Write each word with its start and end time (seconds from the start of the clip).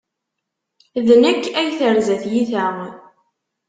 D 1.05 1.09
nekk 1.23 1.43
ay 1.59 1.69
terza 1.79 2.15
tyita. 2.21 2.65